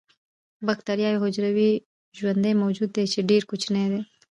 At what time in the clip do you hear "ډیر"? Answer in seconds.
3.29-3.41